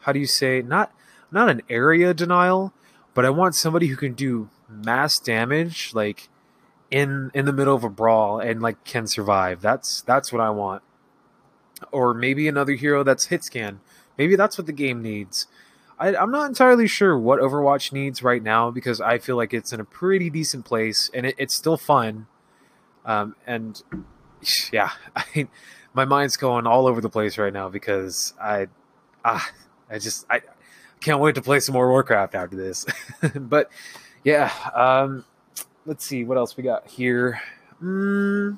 [0.02, 0.93] how do you say not
[1.32, 2.74] not an area denial,
[3.13, 6.30] but I want somebody who can do mass damage like
[6.89, 9.62] in in the middle of a brawl and like can survive.
[9.62, 10.84] That's that's what I want.
[11.91, 13.82] Or maybe another hero that's hit scan.
[14.17, 15.47] Maybe that's what the game needs.
[15.99, 19.71] I, I'm not entirely sure what Overwatch needs right now because I feel like it's
[19.71, 22.28] in a pretty decent place and it, it's still fun.
[23.06, 23.82] Um, and
[24.71, 25.47] yeah, I,
[25.93, 28.67] my mind's going all over the place right now because I,
[29.23, 29.49] ah,
[29.89, 30.41] I just I
[30.99, 32.86] can't wait to play some more Warcraft after this.
[33.36, 33.69] but
[34.23, 35.26] yeah, um,
[35.86, 37.41] let's see what else we got here.
[37.82, 38.58] Mm,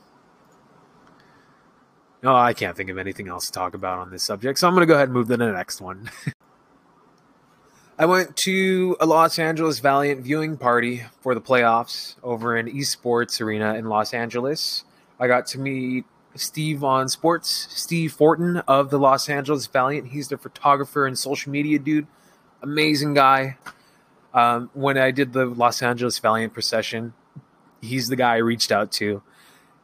[2.26, 4.74] no, I can't think of anything else to talk about on this subject, so I'm
[4.74, 6.10] going to go ahead and move to the next one.
[8.00, 13.40] I went to a Los Angeles Valiant viewing party for the playoffs over in Esports
[13.40, 14.86] Arena in Los Angeles.
[15.20, 20.08] I got to meet Steve on Sports, Steve Fortin of the Los Angeles Valiant.
[20.08, 22.08] He's the photographer and social media dude.
[22.64, 23.60] Amazing guy.
[24.34, 27.14] Um, when I did the Los Angeles Valiant procession,
[27.82, 29.22] he's the guy I reached out to.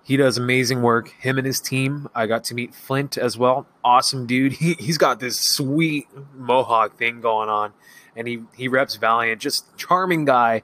[0.03, 1.09] He does amazing work.
[1.19, 2.09] Him and his team.
[2.15, 3.67] I got to meet Flint as well.
[3.83, 4.53] Awesome dude.
[4.61, 7.73] He, he's got this sweet mohawk thing going on
[8.15, 9.41] and he he reps Valiant.
[9.41, 10.61] Just charming guy,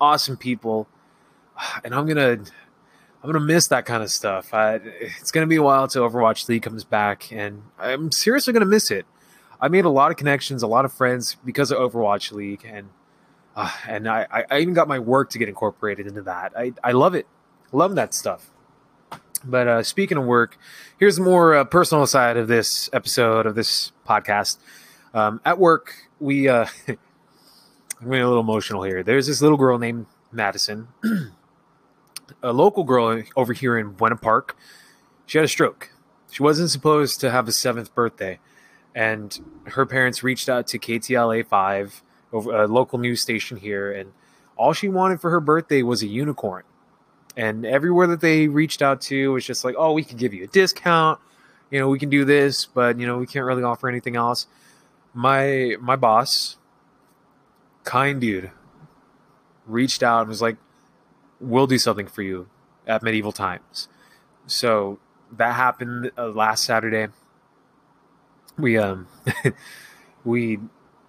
[0.00, 0.88] awesome people,
[1.84, 2.38] and I'm gonna
[3.22, 4.52] I'm gonna miss that kind of stuff.
[4.54, 8.66] I, it's gonna be a while till Overwatch League comes back, and I'm seriously gonna
[8.66, 9.06] miss it.
[9.60, 12.88] I made a lot of connections, a lot of friends because of Overwatch League, and
[13.56, 16.52] uh, and I, I even got my work to get incorporated into that.
[16.56, 17.26] I I love it,
[17.72, 18.50] love that stuff.
[19.44, 20.58] But uh, speaking of work,
[20.98, 24.58] here's the more uh, personal side of this episode of this podcast.
[25.14, 26.96] Um, at work, we uh, I'm
[28.08, 29.02] getting a little emotional here.
[29.02, 30.88] There's this little girl named Madison,
[32.42, 34.56] a local girl over here in Buena Park.
[35.26, 35.90] She had a stroke.
[36.30, 38.38] She wasn't supposed to have a seventh birthday,
[38.94, 44.12] and her parents reached out to KTLA five, a local news station here, and
[44.56, 46.64] all she wanted for her birthday was a unicorn.
[47.36, 50.44] And everywhere that they reached out to was just like, "Oh, we can give you
[50.44, 51.20] a discount.
[51.70, 54.46] You know, we can do this, but you know, we can't really offer anything else."
[55.14, 56.56] my my boss,
[57.84, 58.50] kind dude,
[59.66, 60.56] reached out and was like,
[61.40, 62.48] "We'll do something for you
[62.86, 63.88] at medieval times."
[64.46, 64.98] So
[65.32, 67.08] that happened uh, last Saturday.
[68.58, 69.08] We um
[70.24, 70.58] we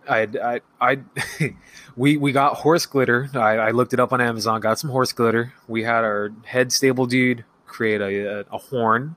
[0.09, 0.99] I I I
[1.95, 3.29] we we got horse glitter.
[3.33, 4.61] I, I looked it up on Amazon.
[4.61, 5.53] Got some horse glitter.
[5.67, 9.15] We had our head stable dude create a, a, a horn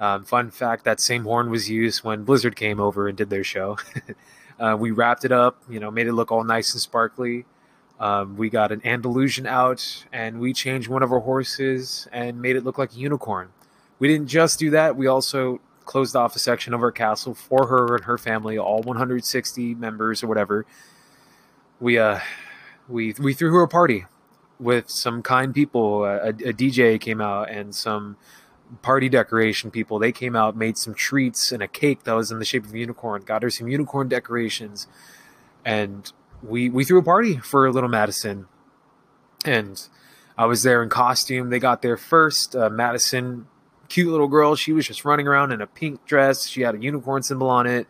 [0.00, 3.44] um, fun fact: that same horn was used when Blizzard came over and did their
[3.44, 3.78] show.
[4.60, 7.46] uh, we wrapped it up, you know, made it look all nice and sparkly.
[7.98, 12.56] Um, we got an Andalusian out, and we changed one of our horses and made
[12.56, 13.48] it look like a unicorn.
[13.98, 17.68] We didn't just do that; we also closed off a section of our castle for
[17.68, 20.66] her and her family, all 160 members or whatever.
[21.80, 22.20] We uh,
[22.88, 24.04] we we threw her a party
[24.58, 26.04] with some kind people.
[26.04, 28.16] a, a DJ came out and some
[28.82, 29.98] party decoration people.
[29.98, 32.74] They came out, made some treats and a cake that was in the shape of
[32.74, 33.22] a unicorn.
[33.22, 34.86] Got her some unicorn decorations,
[35.64, 36.10] and
[36.42, 38.46] we we threw a party for little Madison.
[39.44, 39.88] And
[40.36, 41.50] I was there in costume.
[41.50, 42.56] They got there first.
[42.56, 43.46] Uh, Madison,
[43.88, 44.54] cute little girl.
[44.56, 46.46] She was just running around in a pink dress.
[46.46, 47.86] She had a unicorn symbol on it.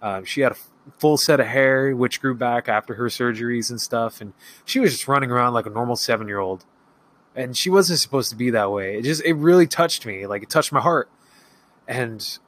[0.00, 0.56] Uh, she had a
[0.98, 4.20] full set of hair, which grew back after her surgeries and stuff.
[4.20, 4.32] And
[4.64, 6.64] she was just running around like a normal seven year old
[7.36, 8.96] and she wasn't supposed to be that way.
[8.96, 11.10] It just it really touched me, like it touched my heart,
[11.86, 12.38] and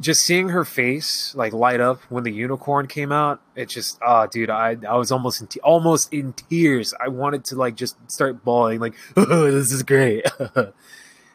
[0.00, 4.26] just seeing her face like light up when the unicorn came out, it just ah,
[4.26, 6.92] dude, I I was almost in te- almost in tears.
[7.00, 10.26] I wanted to like just start bawling, like oh, this is great,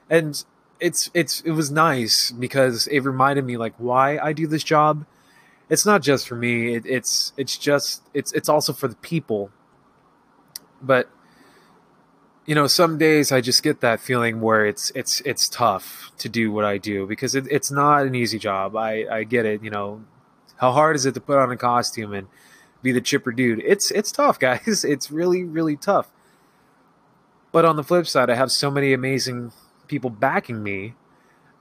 [0.09, 0.43] and
[0.79, 5.05] it's it's it was nice because it reminded me like why I do this job.
[5.69, 6.75] It's not just for me.
[6.75, 9.51] It, it's it's just it's it's also for the people.
[10.81, 11.09] But
[12.45, 16.29] you know, some days I just get that feeling where it's it's it's tough to
[16.29, 18.75] do what I do because it, it's not an easy job.
[18.75, 19.63] I I get it.
[19.63, 20.03] You know,
[20.57, 22.27] how hard is it to put on a costume and
[22.83, 23.59] be the chipper dude?
[23.65, 24.83] It's it's tough, guys.
[24.83, 26.09] It's really really tough.
[27.51, 29.53] But on the flip side, I have so many amazing
[29.87, 30.95] people backing me,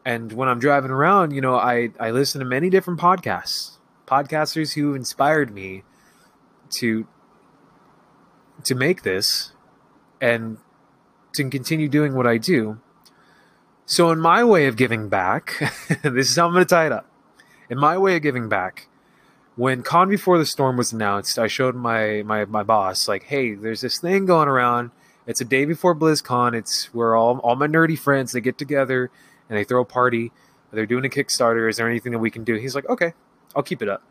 [0.05, 4.75] and when I'm driving around, you know, I I listen to many different podcasts, podcasters
[4.75, 5.83] who inspired me
[6.77, 7.07] to
[8.65, 9.53] to make this
[10.21, 10.59] and
[11.35, 12.81] to continue doing what I do.
[13.87, 15.57] So, in my way of giving back,
[16.03, 17.07] this is how I'm going to tie it up.
[17.69, 18.89] In my way of giving back,
[19.57, 23.55] when Con Before the Storm was announced, I showed my my my boss like, "Hey,
[23.55, 24.91] there's this thing going around.
[25.27, 26.55] It's a day before BlizzCon.
[26.55, 29.11] It's where all all my nerdy friends they get together
[29.49, 30.33] and they throw a party.
[30.73, 31.69] They're doing a Kickstarter.
[31.69, 33.15] Is there anything that we can do?" He's like, "Okay,
[33.55, 34.03] I'll keep it up."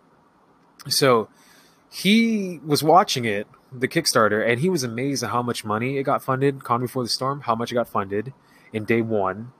[0.88, 1.30] So
[1.90, 6.04] he was watching it, the Kickstarter, and he was amazed at how much money it
[6.04, 6.64] got funded.
[6.64, 8.34] Con Before the Storm, how much it got funded
[8.72, 9.52] in day one,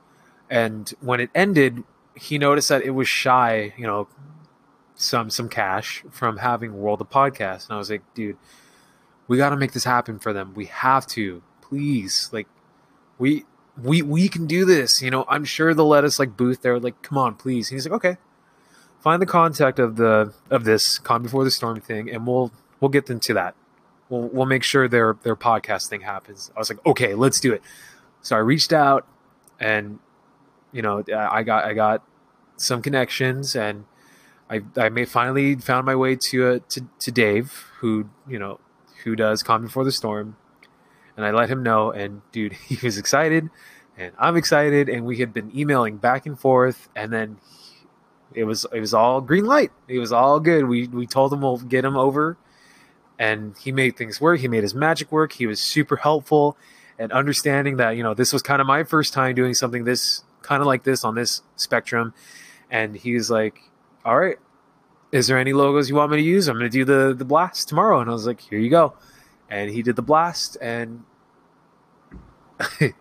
[0.50, 4.08] and when it ended, he noticed that it was shy, you know,
[4.96, 8.36] some some cash from having World of Podcast, and I was like, dude,
[9.28, 10.52] we got to make this happen for them.
[10.54, 12.48] We have to, please, like,
[13.18, 13.44] we
[13.82, 15.02] we we can do this.
[15.02, 16.78] You know, I'm sure they'll let us like booth there.
[16.78, 17.70] Like, come on, please.
[17.70, 18.18] And he's like, okay
[19.04, 22.88] find the contact of the of this con before the storm thing and we'll we'll
[22.88, 23.54] get into that
[24.08, 27.52] we'll we'll make sure their their podcast thing happens i was like okay let's do
[27.52, 27.60] it
[28.22, 29.06] so i reached out
[29.60, 29.98] and
[30.72, 32.02] you know i got i got
[32.56, 33.84] some connections and
[34.48, 38.58] i i may finally found my way to uh, to, to dave who you know
[39.04, 40.36] who does Con before the storm
[41.16, 43.48] and i let him know and dude he was excited
[43.96, 47.38] and i'm excited and we had been emailing back and forth and then
[48.34, 49.70] it was it was all green light.
[49.88, 50.66] It was all good.
[50.66, 52.36] We we told him we'll get him over,
[53.18, 54.40] and he made things work.
[54.40, 55.32] He made his magic work.
[55.32, 56.56] He was super helpful
[56.98, 60.24] and understanding that you know this was kind of my first time doing something this
[60.42, 62.12] kind of like this on this spectrum,
[62.70, 63.70] and he was like,
[64.04, 64.38] "All right,
[65.14, 66.48] is there any logos you want me to use?
[66.48, 68.94] I'm going to do the the blast tomorrow." And I was like, "Here you go,"
[69.48, 71.04] and he did the blast, and
[72.60, 72.92] I,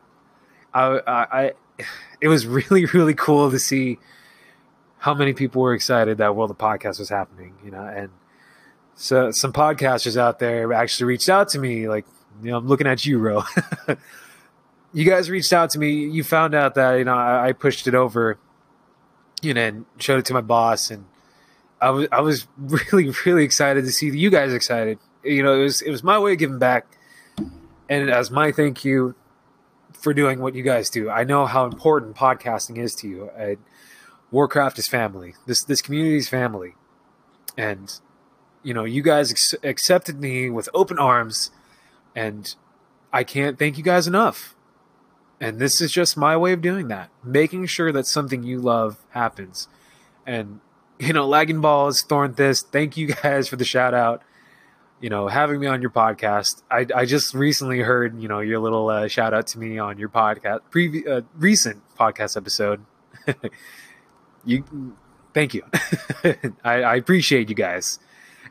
[0.74, 1.52] I, I
[2.22, 3.98] it was really really cool to see
[5.00, 8.10] how many people were excited that World of Podcast was happening, you know, and
[8.96, 12.06] so some podcasters out there actually reached out to me, like,
[12.42, 13.44] you know, I'm looking at you, Ro.
[14.94, 16.06] you guys reached out to me.
[16.06, 18.38] You found out that, you know, I, I, pushed it over,
[19.42, 20.92] you know, and showed it to my boss.
[20.92, 21.06] And
[21.84, 25.00] I was, I was really, really excited to see you guys excited.
[25.24, 26.86] You know, it was, it was my way of giving back.
[27.90, 29.16] And as my thank you
[29.94, 33.30] for doing what you guys do, I know how important podcasting is to you.
[33.38, 33.58] I,
[34.32, 35.36] Warcraft is family.
[35.46, 36.74] This this community is family,
[37.56, 37.94] and
[38.64, 41.52] you know you guys ex- accepted me with open arms,
[42.16, 42.56] and
[43.12, 44.56] I can't thank you guys enough.
[45.40, 48.98] And this is just my way of doing that, making sure that something you love
[49.10, 49.68] happens.
[50.26, 50.62] And
[51.08, 54.24] you know, lagging balls, Thornthist, thank you guys for the shout out.
[55.02, 56.62] You know, having me on your podcast.
[56.72, 59.98] I, I just recently heard you know your little uh, shout out to me on
[59.98, 62.86] your podcast, previ- uh, recent podcast episode.
[64.46, 64.96] you
[65.34, 65.64] thank you
[66.64, 68.00] I, I, appreciate you guys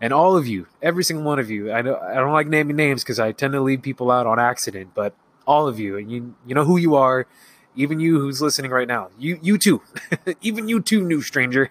[0.01, 2.77] and all of you every single one of you i know i don't like naming
[2.77, 5.15] names because i tend to leave people out on accident but
[5.47, 7.27] all of you and you you know who you are
[7.75, 9.83] even you who's listening right now you you too
[10.43, 11.71] even you too new stranger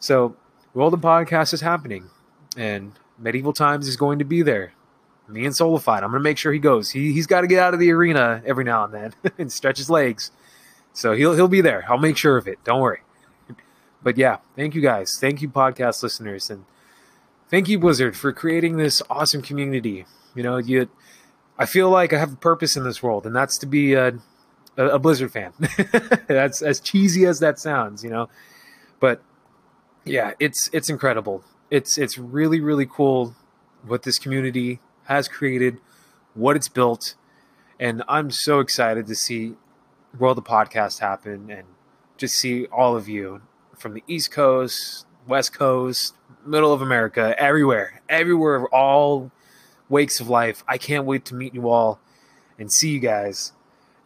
[0.00, 0.36] so
[0.74, 2.10] the podcast is happening
[2.56, 4.72] and medieval times is going to be there
[5.28, 7.74] me and solified i'm gonna make sure he goes he, he's got to get out
[7.74, 10.30] of the arena every now and then and stretch his legs
[10.98, 11.84] so he'll he'll be there.
[11.88, 12.58] I'll make sure of it.
[12.64, 13.02] Don't worry.
[14.02, 15.16] But yeah, thank you guys.
[15.20, 16.64] Thank you podcast listeners and
[17.48, 20.06] thank you Blizzard for creating this awesome community.
[20.34, 20.88] You know, you
[21.56, 24.18] I feel like I have a purpose in this world and that's to be a
[24.76, 25.52] a, a Blizzard fan.
[26.26, 28.28] that's as cheesy as that sounds, you know.
[28.98, 29.22] But
[30.10, 31.44] yeah, it's it's incredible.
[31.70, 33.34] It's it's really really cool
[33.86, 35.78] what this community has created,
[36.34, 37.14] what it's built,
[37.78, 39.54] and I'm so excited to see
[40.18, 41.64] World of Podcast happen and
[42.16, 43.42] just see all of you
[43.76, 49.30] from the East Coast, West Coast, middle of America, everywhere, everywhere, all
[49.88, 50.64] wakes of life.
[50.66, 52.00] I can't wait to meet you all
[52.58, 53.52] and see you guys.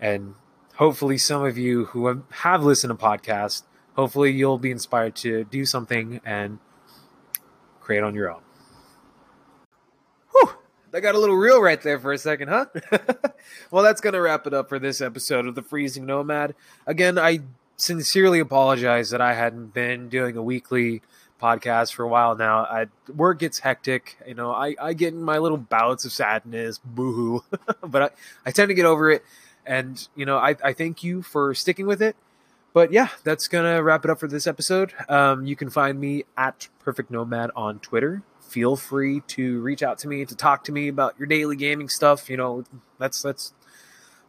[0.00, 0.34] And
[0.74, 3.62] hopefully, some of you who have- have listened to podcasts,
[3.96, 6.58] hopefully, you'll be inspired to do something and
[7.80, 8.42] create on your own.
[10.32, 10.50] Whew,
[10.90, 12.66] that got a little real right there for a second, huh?
[13.70, 16.54] well, that's going to wrap it up for this episode of The Freezing Nomad.
[16.86, 17.40] Again, I
[17.76, 21.02] sincerely apologize that I hadn't been doing a weekly
[21.42, 22.60] podcast for a while now.
[22.60, 24.16] I, work gets hectic.
[24.26, 27.40] You know, I, I get in my little bouts of sadness, boohoo,
[27.82, 28.10] but I,
[28.46, 29.24] I tend to get over it.
[29.66, 32.16] And, you know, I, I thank you for sticking with it.
[32.72, 34.94] But yeah, that's to wrap it up for this episode.
[35.08, 38.22] Um, you can find me at Perfect Nomad on Twitter.
[38.40, 41.88] Feel free to reach out to me to talk to me about your daily gaming
[41.88, 42.30] stuff.
[42.30, 42.64] You know,
[42.98, 43.52] let's let's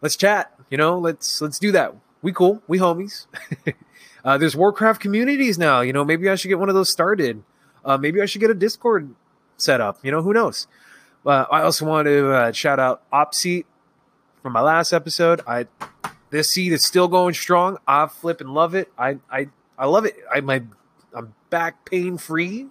[0.01, 0.53] let's chat.
[0.69, 1.95] You know, let's let's do that.
[2.21, 2.61] We cool.
[2.67, 3.27] We homies.
[4.25, 5.81] uh, there's Warcraft communities now.
[5.81, 7.43] You know, maybe I should get one of those started.
[7.83, 9.13] Uh, maybe I should get a Discord
[9.57, 9.99] set up.
[10.03, 10.67] You know, who knows?
[11.25, 13.65] Uh, I also want to uh, shout out Opseat
[14.41, 15.41] from my last episode.
[15.47, 15.67] I
[16.33, 17.77] this seed is still going strong.
[17.87, 18.91] I flip and love it.
[18.97, 20.15] I I I love it.
[20.33, 20.63] I my
[21.15, 22.69] I'm back pain free.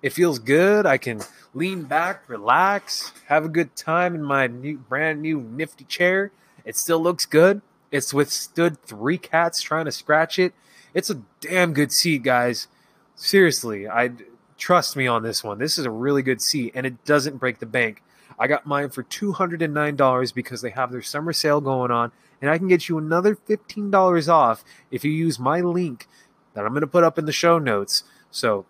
[0.00, 0.86] It feels good.
[0.86, 1.22] I can
[1.52, 6.30] lean back, relax, have a good time in my new brand new nifty chair.
[6.64, 7.62] It still looks good.
[7.90, 10.54] It's withstood three cats trying to scratch it.
[10.94, 12.68] It's a damn good seat, guys.
[13.16, 14.12] Seriously, I
[14.56, 15.58] trust me on this one.
[15.58, 18.04] This is a really good seat, and it doesn't break the bank.
[18.38, 21.60] I got mine for two hundred and nine dollars because they have their summer sale
[21.60, 25.60] going on, and I can get you another fifteen dollars off if you use my
[25.60, 26.06] link
[26.54, 28.04] that I'm going to put up in the show notes.
[28.30, 28.66] So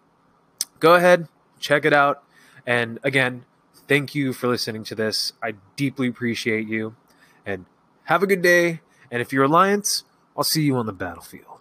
[0.80, 2.22] go ahead, check it out,
[2.66, 3.44] and again,
[3.86, 5.32] thank you for listening to this.
[5.42, 6.96] I deeply appreciate you,
[7.44, 7.66] and
[8.04, 8.80] have a good day.
[9.10, 10.04] And if you're Alliance,
[10.36, 11.57] I'll see you on the battlefield.